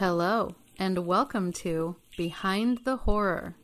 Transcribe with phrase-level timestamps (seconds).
[0.00, 3.54] Hello, and welcome to Behind the Horror.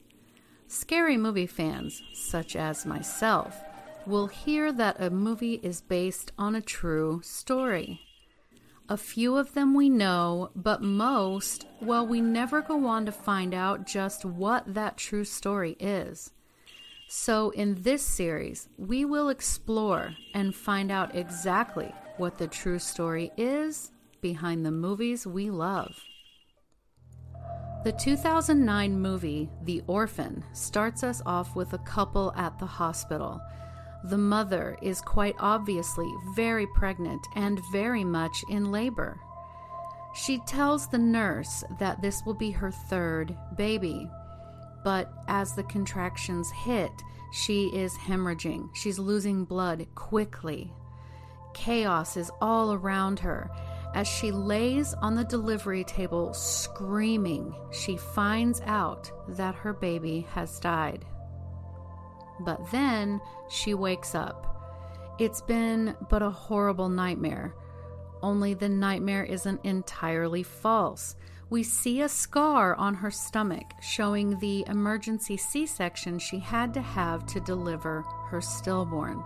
[0.69, 3.65] Scary movie fans, such as myself,
[4.05, 8.03] will hear that a movie is based on a true story.
[8.87, 13.55] A few of them we know, but most, well, we never go on to find
[13.55, 16.33] out just what that true story is.
[17.09, 23.33] So, in this series, we will explore and find out exactly what the true story
[23.39, 26.05] is behind the movies we love.
[27.87, 33.41] The 2009 movie, The Orphan, starts us off with a couple at the hospital.
[34.03, 39.21] The mother is quite obviously very pregnant and very much in labor.
[40.17, 44.11] She tells the nurse that this will be her third baby.
[44.83, 46.91] But as the contractions hit,
[47.31, 48.69] she is hemorrhaging.
[48.75, 50.73] She's losing blood quickly.
[51.55, 53.49] Chaos is all around her,
[53.97, 60.61] as she lays on the delivery table screaming, she finds out that her baby has
[60.61, 61.07] died.
[62.41, 65.17] But then she wakes up.
[65.19, 67.55] It's been but a horrible nightmare.
[68.21, 71.17] Only the nightmare isn't entirely false.
[71.49, 76.83] We see a scar on her stomach showing the emergency C section she had to
[76.83, 79.25] have to deliver her stillborn.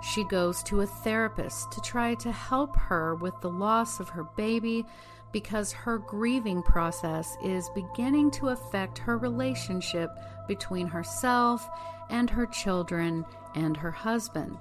[0.00, 4.24] She goes to a therapist to try to help her with the loss of her
[4.24, 4.86] baby
[5.32, 10.10] because her grieving process is beginning to affect her relationship
[10.48, 11.68] between herself
[12.08, 13.24] and her children
[13.54, 14.58] and her husband.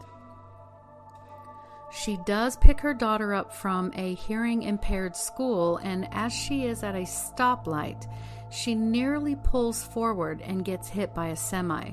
[1.92, 6.84] She does pick her daughter up from a hearing impaired school, and as she is
[6.84, 8.06] at a stoplight,
[8.52, 11.92] she nearly pulls forward and gets hit by a semi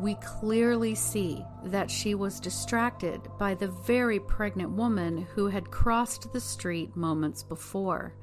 [0.00, 6.32] we clearly see that she was distracted by the very pregnant woman who had crossed
[6.32, 8.14] the street moments before.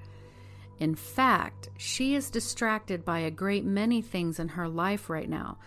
[0.80, 5.58] In fact, she is distracted by a great many things in her life right now,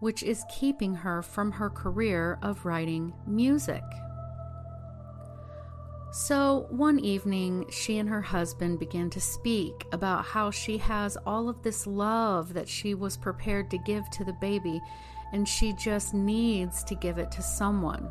[0.00, 3.82] which is keeping her from her career of writing music.
[6.10, 11.50] So, one evening, she and her husband began to speak about how she has all
[11.50, 14.80] of this love that she was prepared to give to the baby
[15.32, 18.10] and she just needs to give it to someone.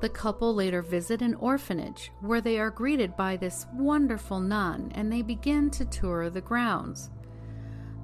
[0.00, 5.12] The couple later visit an orphanage where they are greeted by this wonderful nun and
[5.12, 7.10] they begin to tour the grounds.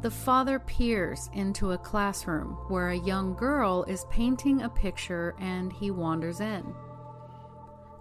[0.02, 5.72] The father peers into a classroom where a young girl is painting a picture and
[5.72, 6.74] he wanders in.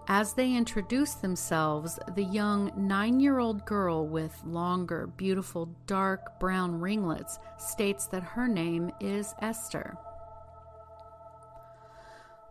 [0.08, 6.80] As they introduce themselves, the young nine year old girl with longer, beautiful, dark brown
[6.80, 9.96] ringlets states that her name is Esther.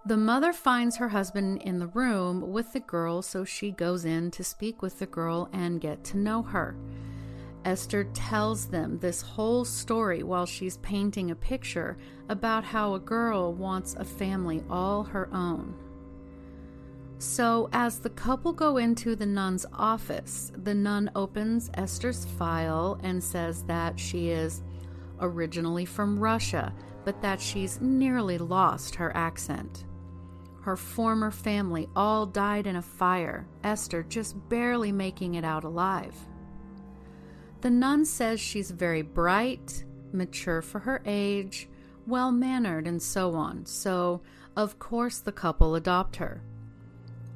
[0.05, 4.31] The mother finds her husband in the room with the girl, so she goes in
[4.31, 6.75] to speak with the girl and get to know her.
[7.63, 13.53] Esther tells them this whole story while she's painting a picture about how a girl
[13.53, 15.73] wants a family all her own.
[17.17, 23.23] So, as the couple go into the nun's office, the nun opens Esther's file and
[23.23, 24.61] says that she is
[25.21, 26.73] originally from Russia,
[27.05, 29.85] but that she's nearly lost her accent.
[30.61, 36.15] Her former family all died in a fire, Esther just barely making it out alive.
[37.61, 41.69] The nun says she's very bright, mature for her age,
[42.07, 44.21] well mannered, and so on, so
[44.57, 46.41] of course the couple adopt her.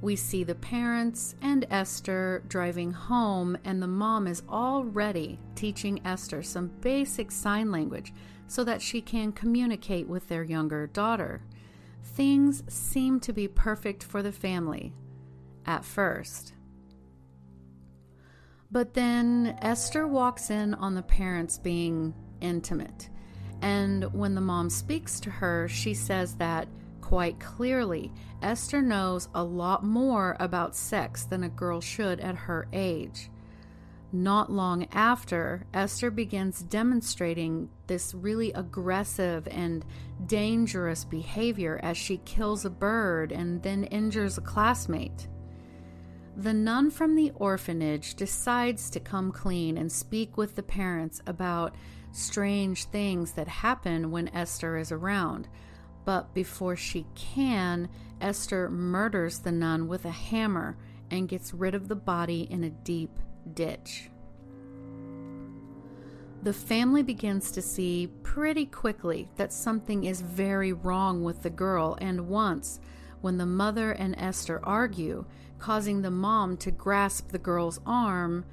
[0.01, 6.41] We see the parents and Esther driving home, and the mom is already teaching Esther
[6.41, 8.13] some basic sign language
[8.47, 11.41] so that she can communicate with their younger daughter.
[12.01, 14.93] Things seem to be perfect for the family
[15.65, 16.53] at first.
[18.71, 23.09] But then Esther walks in on the parents being intimate.
[23.61, 26.67] And when the mom speaks to her, she says that
[27.09, 28.11] quite clearly.
[28.43, 33.31] Esther knows a lot more about sex than a girl should at her age.
[34.11, 39.83] Not long after, Esther begins demonstrating this really aggressive and
[40.27, 45.27] dangerous behavior as she kills a bird and then injures a classmate.
[46.37, 51.73] The nun from the orphanage decides to come clean and speak with the parents about
[52.11, 55.47] strange things that happen when Esther is around.
[56.09, 57.87] But before she can,
[58.19, 60.75] Esther murders the nun with a hammer
[61.11, 63.11] and gets rid of the body in a deep
[63.53, 64.09] ditch.
[66.41, 71.95] The family begins to see pretty quickly that something is very wrong with the girl,
[72.01, 72.79] and once,
[73.21, 75.25] when the mother and Esther argue,
[75.59, 78.45] causing the mom to grasp the girl's arm,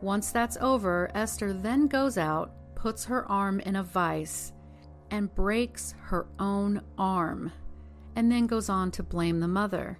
[0.00, 4.53] once that's over, Esther then goes out, puts her arm in a vise,
[5.14, 7.52] and breaks her own arm,
[8.16, 9.96] and then goes on to blame the mother.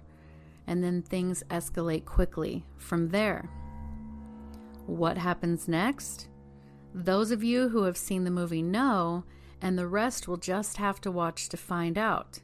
[0.67, 3.49] And then things escalate quickly from there.
[4.87, 6.27] What happens next?
[6.93, 9.23] Those of you who have seen the movie know,
[9.61, 12.41] and the rest will just have to watch to find out.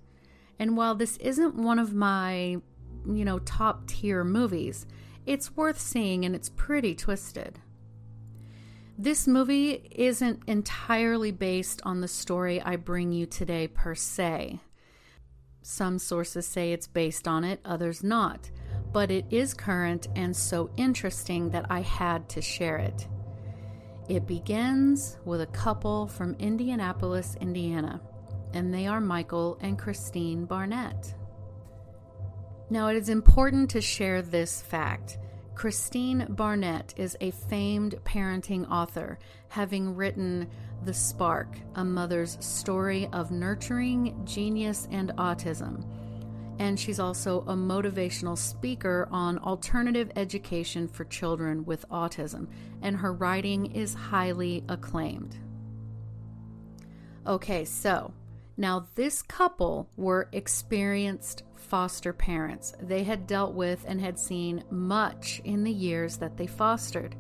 [0.58, 2.62] And while this isn't one of my,
[3.06, 4.86] you know, top tier movies,
[5.26, 7.60] it's worth seeing and it's pretty twisted.
[9.02, 14.60] This movie isn't entirely based on the story I bring you today, per se.
[15.64, 18.52] Some sources say it's based on it, others not.
[18.94, 23.08] But it is current and so interesting that I had to share it.
[24.08, 28.00] It begins with a couple from Indianapolis, Indiana,
[28.54, 31.16] and they are Michael and Christine Barnett.
[32.70, 35.18] Now, it is important to share this fact
[35.62, 40.50] Christine Barnett is a famed parenting author, having written
[40.86, 45.86] The Spark, a mother's story of nurturing, genius, and autism.
[46.58, 52.48] And she's also a motivational speaker on alternative education for children with autism,
[52.82, 55.38] and her writing is highly acclaimed.
[57.28, 58.12] Okay, so
[58.62, 62.74] now this couple were experienced foster parents.
[62.80, 67.16] They had dealt with and had seen much in the years that they fostered.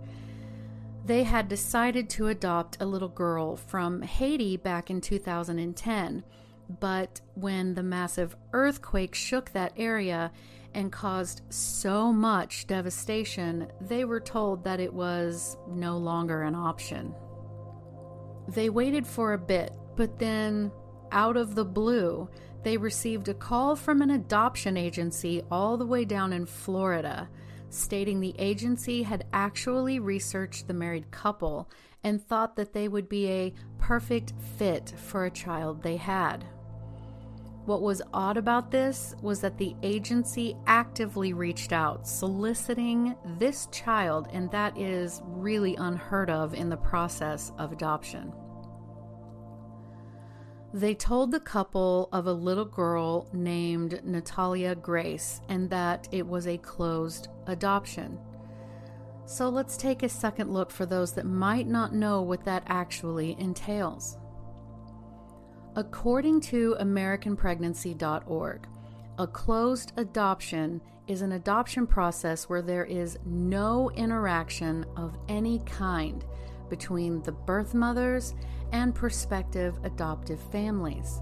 [1.05, 6.23] They had decided to adopt a little girl from Haiti back in 2010,
[6.79, 10.31] but when the massive earthquake shook that area
[10.73, 17.13] and caused so much devastation, they were told that it was no longer an option.
[18.47, 20.71] They waited for a bit, but then,
[21.11, 22.29] out of the blue,
[22.63, 27.29] they received a call from an adoption agency all the way down in Florida,
[27.69, 31.69] stating the agency had actually researched the married couple
[32.03, 36.45] and thought that they would be a perfect fit for a child they had.
[37.65, 44.27] What was odd about this was that the agency actively reached out, soliciting this child,
[44.33, 48.33] and that is really unheard of in the process of adoption.
[50.73, 56.47] They told the couple of a little girl named Natalia Grace and that it was
[56.47, 58.17] a closed adoption.
[59.25, 63.35] So let's take a second look for those that might not know what that actually
[63.37, 64.17] entails.
[65.75, 68.67] According to AmericanPregnancy.org,
[69.19, 76.23] a closed adoption is an adoption process where there is no interaction of any kind
[76.71, 78.33] between the birth mothers
[78.71, 81.21] and prospective adoptive families.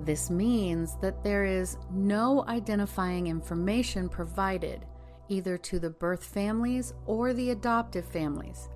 [0.00, 4.84] This means that there is no identifying information provided
[5.28, 8.68] either to the birth families or the adoptive families.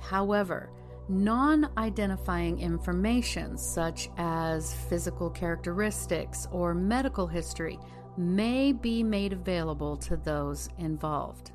[0.00, 0.70] However,
[1.08, 7.78] non identifying information such as physical characteristics or medical history
[8.16, 11.50] may be made available to those involved.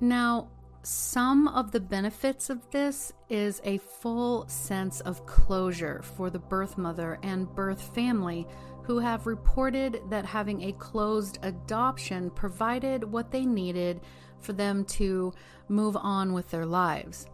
[0.00, 0.48] Now,
[0.86, 6.76] some of the benefits of this is a full sense of closure for the birth
[6.76, 8.46] mother and birth family
[8.82, 14.02] who have reported that having a closed adoption provided what they needed
[14.40, 15.32] for them to
[15.68, 17.26] move on with their lives.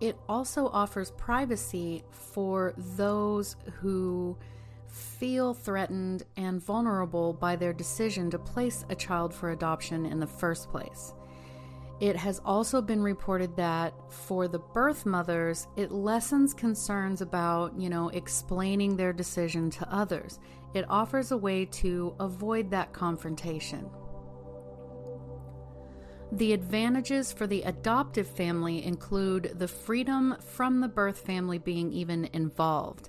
[0.00, 4.36] It also offers privacy for those who
[4.86, 10.26] feel threatened and vulnerable by their decision to place a child for adoption in the
[10.28, 11.12] first place.
[11.98, 17.88] It has also been reported that for the birth mothers, it lessens concerns about, you
[17.88, 20.38] know, explaining their decision to others.
[20.74, 23.88] It offers a way to avoid that confrontation.
[26.32, 32.28] The advantages for the adoptive family include the freedom from the birth family being even
[32.34, 33.08] involved,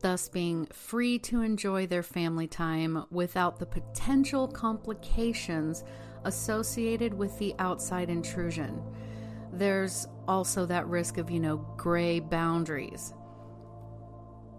[0.00, 5.84] thus being free to enjoy their family time without the potential complications
[6.24, 8.82] associated with the outside intrusion.
[9.52, 13.14] There's also that risk of, you know, gray boundaries.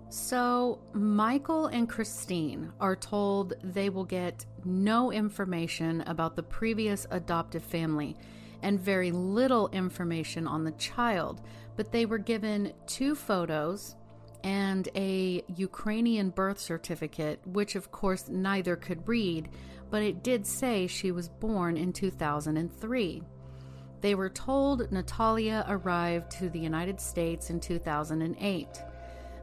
[0.10, 7.64] So, Michael and Christine are told they will get no information about the previous adoptive
[7.64, 8.16] family
[8.62, 11.42] and very little information on the child,
[11.76, 13.96] but they were given two photos
[14.44, 19.50] and a Ukrainian birth certificate, which of course neither could read,
[19.96, 23.24] but it did say she was born in 2003.
[24.02, 28.68] They were told Natalia arrived to the United States in 2008.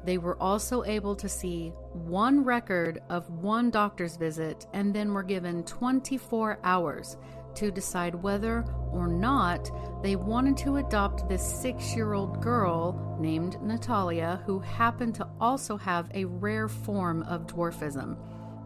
[0.04, 5.23] They were also able to see one record of one doctor's visit and then were
[5.23, 7.16] given 24 hours
[7.54, 9.71] to decide whether or not
[10.02, 15.78] they wanted to adopt this six year old girl named Natalia, who happened to also
[15.78, 18.18] have a rare form of dwarfism.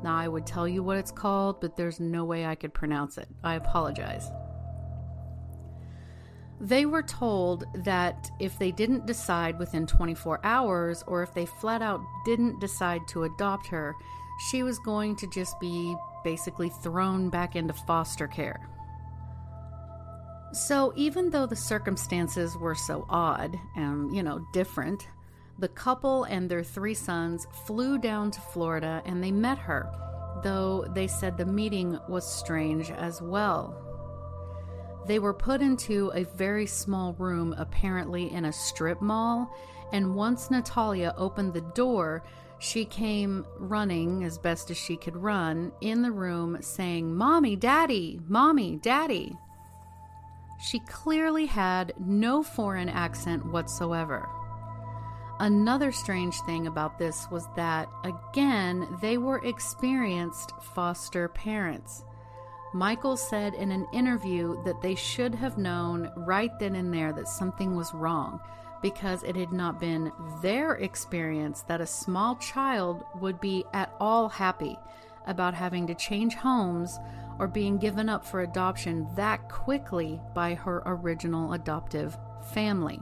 [0.03, 3.19] Now, I would tell you what it's called, but there's no way I could pronounce
[3.19, 3.29] it.
[3.43, 4.31] I apologize.
[6.61, 11.83] They were told that if they didn't decide within 24 hours, or if they flat
[11.83, 13.95] out didn't decide to adopt her,
[14.50, 18.69] she was going to just be basically thrown back into foster care.
[20.53, 25.07] So, even though the circumstances were so odd and, you know, different,
[25.59, 29.91] the couple and their three sons flew down to Florida and they met her,
[30.43, 33.83] though they said the meeting was strange as well.
[35.07, 39.55] They were put into a very small room, apparently in a strip mall,
[39.93, 42.25] and once Natalia opened the door,
[42.59, 48.19] she came running as best as she could run in the room saying, Mommy, Daddy,
[48.27, 49.37] Mommy, Daddy.
[50.59, 54.29] She clearly had no foreign accent whatsoever.
[55.38, 62.05] Another strange thing about this was that, again, they were experienced foster parents.
[62.73, 67.28] Michael said in an interview that they should have known right then and there that
[67.28, 68.40] something was wrong
[68.83, 70.12] because it had not been
[70.43, 74.78] their experience that a small child would be at all happy
[75.26, 76.99] about having to change homes
[77.38, 82.16] or being given up for adoption that quickly by her original adoptive
[82.52, 83.00] family.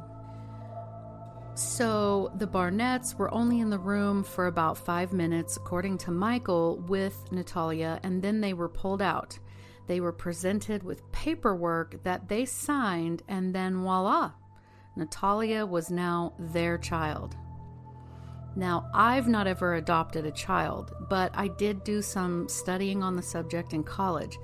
[1.55, 6.79] So the Barnetts were only in the room for about five minutes, according to Michael,
[6.89, 9.39] with Natalia, and then they were pulled out.
[9.87, 14.33] They were presented with paperwork that they signed, and then voila,
[14.97, 17.37] Natalia was now their child.
[18.57, 23.23] Now, I've not ever adopted a child, but I did do some studying on the
[23.23, 24.39] subject in college.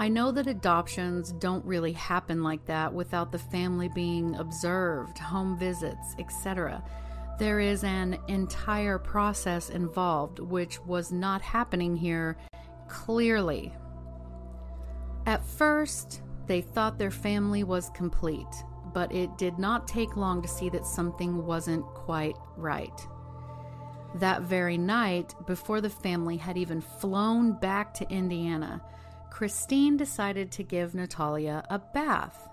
[0.00, 5.56] I know that adoptions don't really happen like that without the family being observed, home
[5.56, 6.82] visits, etc.
[7.38, 12.36] There is an entire process involved, which was not happening here
[12.88, 13.72] clearly
[15.26, 20.48] at first, they thought their family was complete, but it did not take long to
[20.48, 23.06] see that something wasn't quite right.
[24.16, 28.82] That very night, before the family had even flown back to Indiana,
[29.30, 32.48] Christine decided to give Natalia a bath.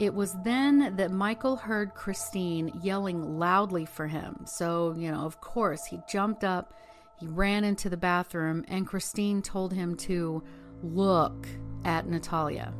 [0.00, 4.40] It was then that Michael heard Christine yelling loudly for him.
[4.46, 6.72] So, you know, of course, he jumped up,
[7.18, 10.42] he ran into the bathroom, and Christine told him to
[10.82, 11.46] look
[11.84, 12.72] at Natalia.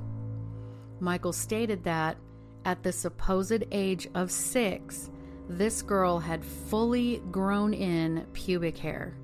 [0.99, 2.17] Michael stated that
[2.65, 5.11] at the supposed age of six,
[5.49, 9.15] this girl had fully grown in pubic hair.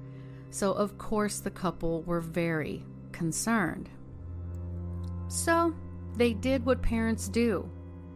[0.51, 2.85] So, of course, the couple were very
[3.17, 3.89] concerned.
[5.29, 5.75] So,
[6.17, 7.69] they did what parents do.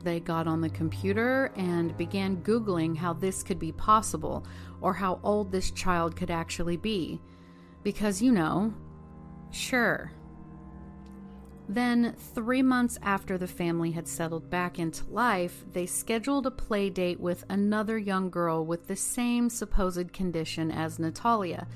[0.03, 4.47] They got on the computer and began Googling how this could be possible
[4.81, 7.21] or how old this child could actually be.
[7.83, 8.73] Because, you know,
[9.51, 10.13] sure,
[11.73, 16.91] then, three months after the family had settled back into life, they scheduled a play
[16.91, 21.69] date with another young girl with the same supposed condition as Natalia.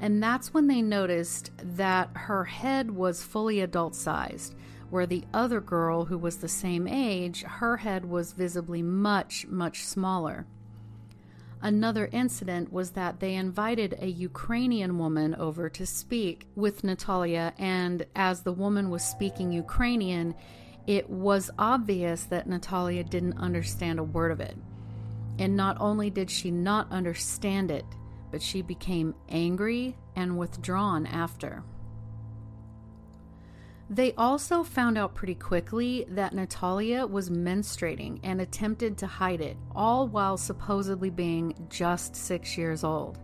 [0.00, 4.54] And that's when they noticed that her head was fully adult sized,
[4.90, 9.84] where the other girl, who was the same age, her head was visibly much, much
[9.84, 10.46] smaller.
[11.60, 18.06] Another incident was that they invited a Ukrainian woman over to speak with Natalia, and
[18.14, 20.36] as the woman was speaking Ukrainian,
[20.86, 24.56] it was obvious that Natalia didn't understand a word of it.
[25.40, 27.84] And not only did she not understand it,
[28.30, 31.62] but she became angry and withdrawn after.
[33.90, 39.56] They also found out pretty quickly that Natalia was menstruating and attempted to hide it,
[39.74, 43.18] all while supposedly being just six years old.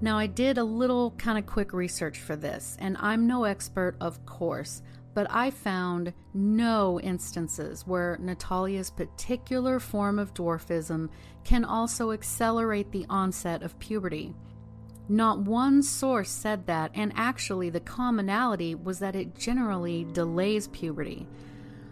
[0.00, 3.96] Now, I did a little kind of quick research for this, and I'm no expert,
[4.00, 4.82] of course,
[5.14, 11.08] but I found no instances where Natalia's particular form of dwarfism
[11.44, 14.34] can also accelerate the onset of puberty.
[15.08, 21.28] Not one source said that, and actually, the commonality was that it generally delays puberty.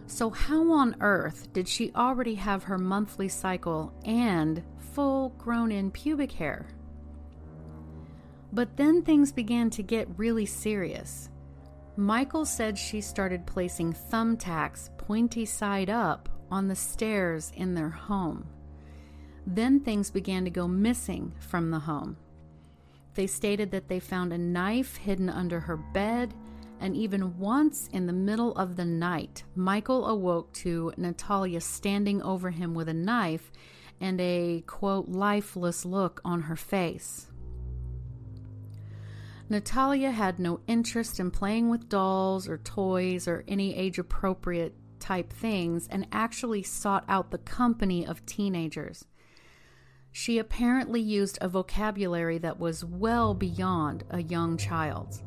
[0.06, 5.90] So, how on earth did she already have her monthly cycle and full grown in
[5.90, 6.66] pubic hair?
[8.52, 11.30] But then things began to get really serious.
[11.96, 18.46] Michael said she started placing thumbtacks pointy side up on the stairs in their home.
[19.46, 22.16] Then things began to go missing from the home.
[23.14, 26.34] They stated that they found a knife hidden under her bed,
[26.80, 32.50] and even once in the middle of the night, Michael awoke to Natalia standing over
[32.50, 33.52] him with a knife
[34.00, 37.28] and a quote, lifeless look on her face.
[39.48, 45.32] Natalia had no interest in playing with dolls or toys or any age appropriate type
[45.32, 49.04] things and actually sought out the company of teenagers.
[50.12, 55.22] She apparently used a vocabulary that was well beyond a young child's.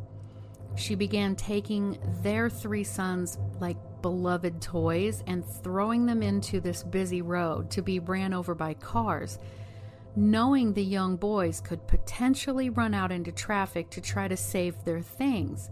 [0.76, 7.24] She began taking their three sons like beloved toys and throwing them into this busy
[7.24, 9.40] road to be ran over by cars,
[10.16, 15.02] knowing the young boys could potentially run out into traffic to try to save their
[15.02, 15.72] things.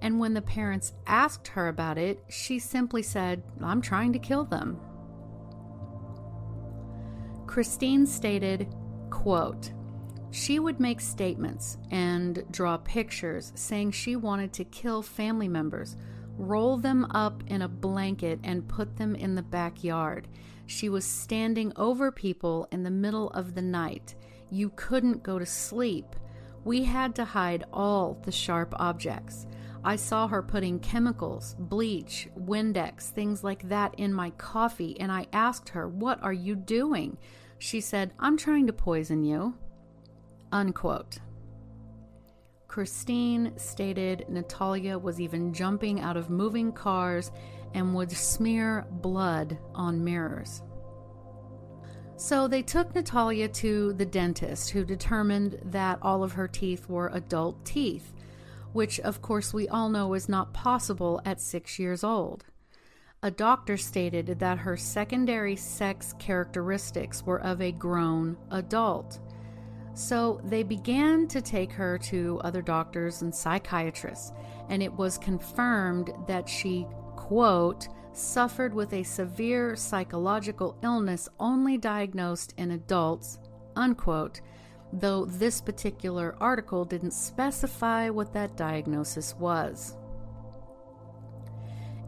[0.00, 4.44] And when the parents asked her about it, she simply said, I'm trying to kill
[4.44, 4.80] them.
[7.52, 8.74] Christine stated,
[9.10, 9.72] quote,
[10.30, 15.98] she would make statements and draw pictures saying she wanted to kill family members,
[16.38, 20.28] roll them up in a blanket, and put them in the backyard.
[20.64, 24.14] She was standing over people in the middle of the night.
[24.48, 26.06] You couldn't go to sleep.
[26.64, 29.46] We had to hide all the sharp objects.
[29.84, 35.26] I saw her putting chemicals, bleach, Windex, things like that in my coffee, and I
[35.34, 37.18] asked her, What are you doing?
[37.62, 39.54] She said, I'm trying to poison you.
[40.50, 41.18] Unquote.
[42.66, 47.30] Christine stated Natalia was even jumping out of moving cars
[47.72, 50.60] and would smear blood on mirrors.
[52.16, 57.10] So they took Natalia to the dentist, who determined that all of her teeth were
[57.12, 58.12] adult teeth,
[58.72, 62.44] which, of course, we all know is not possible at six years old
[63.24, 69.20] a doctor stated that her secondary sex characteristics were of a grown adult.
[69.94, 74.32] So they began to take her to other doctors and psychiatrists,
[74.68, 82.54] and it was confirmed that she, quote, suffered with a severe psychological illness only diagnosed
[82.56, 83.38] in adults,
[83.76, 84.40] unquote,
[84.92, 89.96] though this particular article didn't specify what that diagnosis was.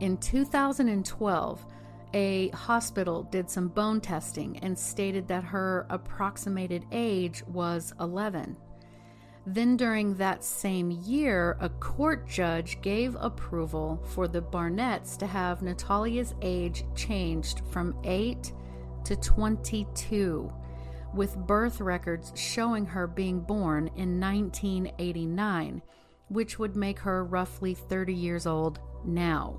[0.04, 1.64] In 2012,
[2.12, 8.54] a hospital did some bone testing and stated that her approximated age was 11.
[9.46, 15.62] Then, during that same year, a court judge gave approval for the Barnetts to have
[15.62, 18.52] Natalia's age changed from 8
[19.04, 20.52] to 22,
[21.14, 25.80] with birth records showing her being born in 1989,
[26.28, 29.58] which would make her roughly 30 years old now.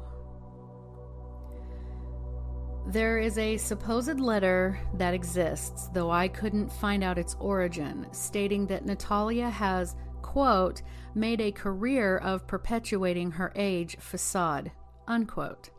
[2.88, 8.67] There is a supposed letter that exists, though I couldn't find out its origin, stating
[8.67, 10.84] that Natalia has, quote,
[11.15, 14.71] made a career of perpetuating her age facade,
[15.08, 15.71] unquote.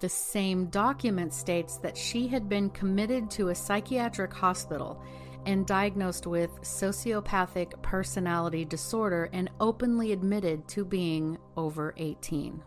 [0.00, 5.02] The same document states that she had been committed to a psychiatric hospital
[5.46, 12.62] and diagnosed with sociopathic personality disorder and openly admitted to being over 18.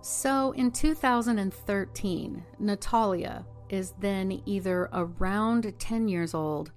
[0.00, 6.70] So in 2013, Natalia is then either around 10 years old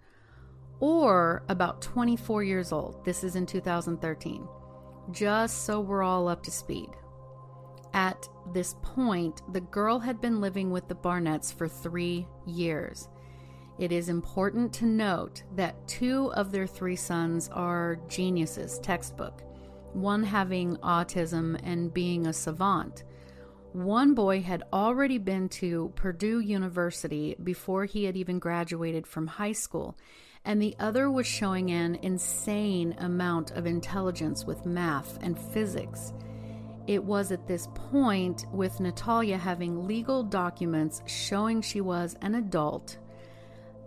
[0.80, 3.06] or about 24 years old.
[3.06, 4.48] This is in 2013,
[5.12, 6.90] just so we're all up to speed.
[7.94, 13.10] At this point, the girl had been living with the Barnetts for three years.
[13.78, 19.44] It is important to note that two of their three sons are geniuses, textbook,
[19.94, 23.04] one having autism and being a savant.
[23.74, 29.54] One boy had already been to Purdue University before he had even graduated from high
[29.54, 29.98] school,
[30.44, 36.12] and the other was showing an insane amount of intelligence with math and physics.
[36.86, 42.98] It was at this point, with Natalia having legal documents showing she was an adult,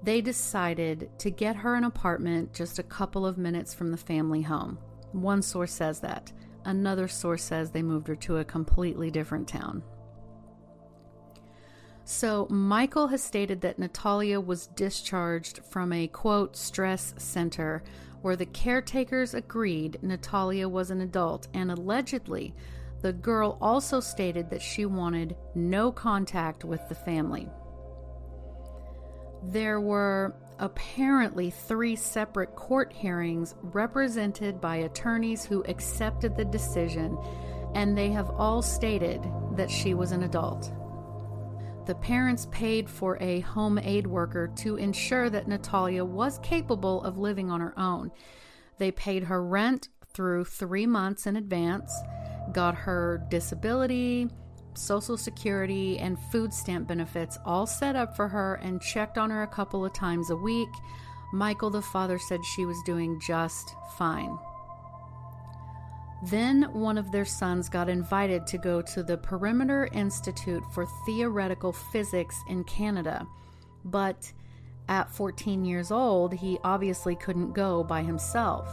[0.02, 4.42] they decided to get her an apartment just a couple of minutes from the family
[4.42, 4.78] home.
[5.12, 6.32] One source says that.
[6.64, 9.82] Another source says they moved her to a completely different town.
[12.06, 17.82] So, Michael has stated that Natalia was discharged from a quote stress center
[18.20, 22.54] where the caretakers agreed Natalia was an adult, and allegedly,
[23.00, 27.48] the girl also stated that she wanted no contact with the family.
[29.42, 37.18] There were apparently three separate court hearings represented by attorneys who accepted the decision,
[37.74, 39.22] and they have all stated
[39.56, 40.72] that she was an adult.
[41.86, 47.18] The parents paid for a home aid worker to ensure that Natalia was capable of
[47.18, 48.10] living on her own.
[48.78, 51.92] They paid her rent through three months in advance,
[52.52, 54.30] got her disability,
[54.78, 59.42] Social Security, and food stamp benefits all set up for her, and checked on her
[59.42, 60.68] a couple of times a week.
[61.32, 64.38] Michael, the father, said she was doing just fine.
[66.24, 71.72] Then one of their sons got invited to go to the Perimeter Institute for Theoretical
[71.72, 73.26] Physics in Canada.
[73.84, 74.32] But
[74.88, 78.68] at 14 years old, he obviously couldn't go by himself.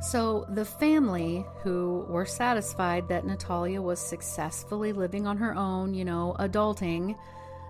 [0.00, 6.06] So the family, who were satisfied that Natalia was successfully living on her own, you
[6.06, 7.16] know, adulting,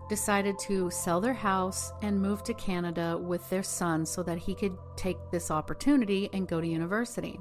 [0.09, 4.55] decided to sell their house and move to Canada with their son so that he
[4.55, 7.41] could take this opportunity and go to university.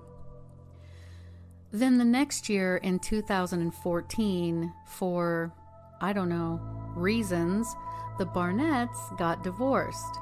[1.72, 5.54] Then the next year in 2014, for
[6.02, 6.60] I don't know,
[6.96, 7.76] reasons,
[8.18, 10.20] the Barnetts got divorced.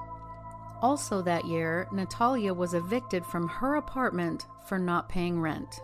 [0.82, 5.82] Also that year, Natalia was evicted from her apartment for not paying rent.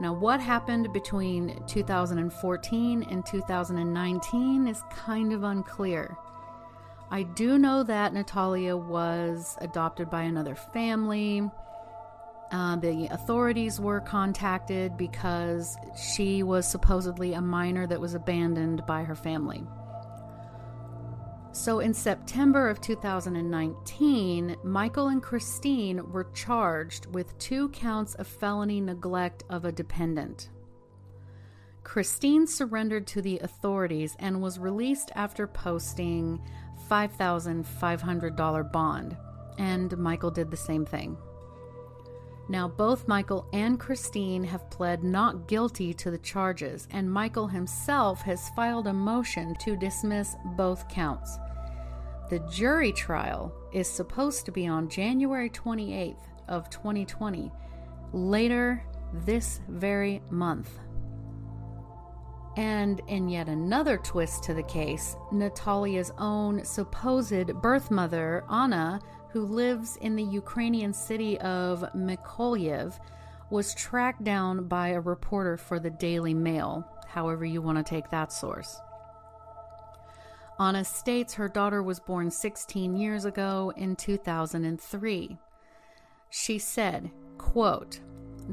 [0.00, 6.16] Now, what happened between 2014 and 2019 is kind of unclear.
[7.10, 11.42] I do know that Natalia was adopted by another family.
[12.52, 19.02] Uh, the authorities were contacted because she was supposedly a minor that was abandoned by
[19.02, 19.66] her family.
[21.52, 28.80] So, in September of 2019, Michael and Christine were charged with two counts of felony
[28.80, 30.48] neglect of a dependent.
[31.82, 36.40] Christine surrendered to the authorities and was released after posting
[36.88, 39.16] $5,500 bond,
[39.58, 41.16] and Michael did the same thing.
[42.48, 48.22] Now, both Michael and Christine have pled not guilty to the charges, and Michael himself
[48.22, 51.38] has filed a motion to dismiss both counts.
[52.28, 56.16] The jury trial is supposed to be on January 28th
[56.48, 57.52] of 2020,
[58.12, 60.78] later this very month.
[62.56, 69.00] And in yet another twist to the case, Natalia's own supposed birth mother, Anna,
[69.32, 72.98] who lives in the Ukrainian city of Mykolaiv,
[73.50, 78.10] was tracked down by a reporter for the Daily Mail, however, you want to take
[78.10, 78.80] that source.
[80.58, 85.38] Anna states her daughter was born 16 years ago in 2003.
[86.28, 88.00] She said, quote,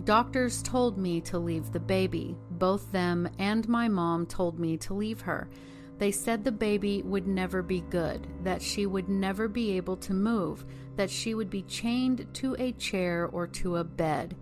[0.03, 2.35] Doctors told me to leave the baby.
[2.51, 5.49] Both them and my mom told me to leave her.
[5.97, 10.13] They said the baby would never be good, that she would never be able to
[10.13, 14.35] move, that she would be chained to a chair or to a bed.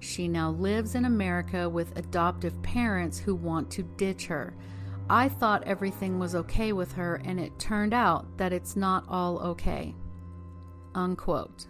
[0.00, 4.54] She now lives in America with adoptive parents who want to ditch her.
[5.10, 9.38] I thought everything was okay with her, and it turned out that it's not all
[9.40, 9.94] okay.
[10.94, 11.66] Unquote.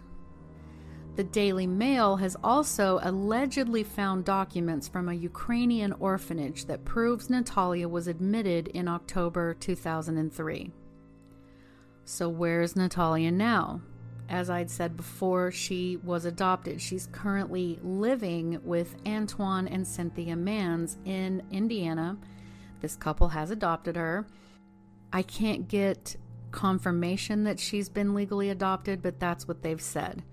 [1.15, 7.87] The Daily Mail has also allegedly found documents from a Ukrainian orphanage that proves Natalia
[7.87, 10.71] was admitted in October 2003.
[12.05, 13.81] So, where's Natalia now?
[14.27, 16.81] As I'd said before, she was adopted.
[16.81, 22.17] She's currently living with Antwon and Cynthia Mans in Indiana.
[22.81, 24.25] This couple has adopted her.
[25.11, 26.15] I can't get
[26.49, 30.23] confirmation that she's been legally adopted, but that's what they've said.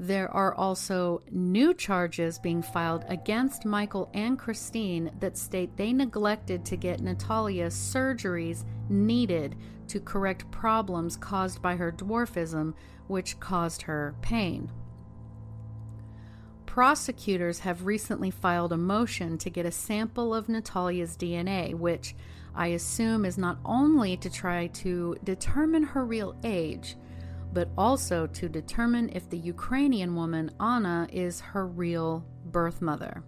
[0.00, 6.64] There are also new charges being filed against Michael and Christine that state they neglected
[6.66, 9.56] to get Natalia surgeries needed
[9.88, 12.74] to correct problems caused by her dwarfism,
[13.08, 14.70] which caused her pain.
[16.66, 22.14] Prosecutors have recently filed a motion to get a sample of Natalia's DNA, which
[22.54, 26.96] I assume is not only to try to determine her real age
[27.52, 33.24] but also to determine if the Ukrainian woman Anna is her real birth mother.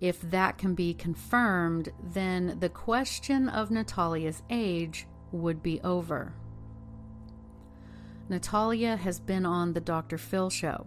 [0.00, 6.34] If that can be confirmed, then the question of Natalia's age would be over.
[8.28, 10.16] Natalia has been on the Dr.
[10.16, 10.86] Phil show.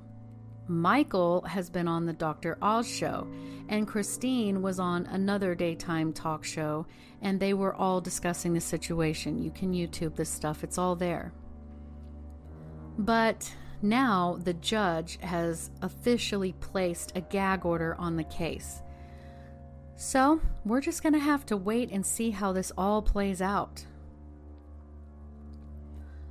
[0.67, 2.57] Michael has been on the Dr.
[2.61, 3.27] Oz show,
[3.67, 6.85] and Christine was on another daytime talk show,
[7.21, 9.43] and they were all discussing the situation.
[9.43, 11.33] You can YouTube this stuff, it's all there.
[12.97, 18.81] But now the judge has officially placed a gag order on the case.
[19.95, 23.85] So we're just going to have to wait and see how this all plays out.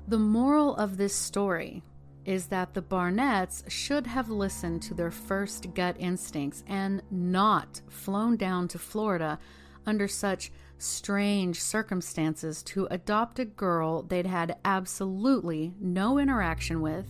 [0.09, 1.83] The moral of this story
[2.25, 8.37] is that the Barnetts should have listened to their first gut instincts and not flown
[8.37, 9.39] down to Florida
[9.87, 17.07] under such strange circumstances to adopt a girl they'd had absolutely no interaction with,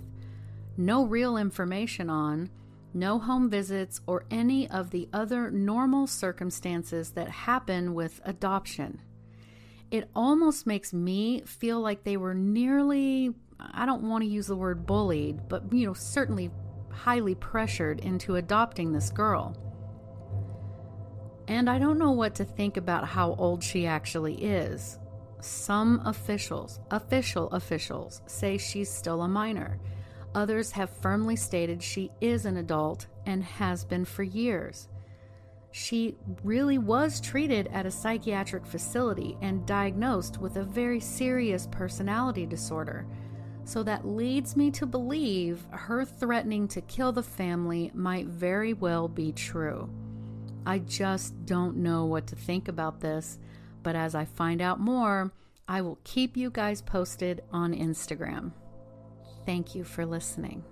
[0.77, 2.51] no real information on,
[2.95, 9.01] no home visits, or any of the other normal circumstances that happen with adoption.
[9.91, 13.35] It almost makes me feel like they were nearly
[13.73, 16.51] I don't want to use the word bullied, but, you know, certainly
[16.91, 19.57] highly pressured into adopting this girl.
[21.49, 24.99] And I don't know what to think about how old she actually is.
[25.41, 29.81] Some officials, official officials, say she's still a minor.
[30.35, 34.89] Others have firmly stated she is an adult and has been for years.
[35.73, 42.47] She really was treated at a psychiatric facility and diagnosed with a very serious personality
[42.47, 43.07] disorder.
[43.65, 49.09] So that leads me to believe her threatening to kill the family might very well
[49.09, 49.89] be true.
[50.65, 53.39] I just don't know what to think about this,
[53.83, 55.33] but as I find out more,
[55.69, 58.53] I will keep you guys posted on Instagram.
[59.45, 60.65] Thank you for listening.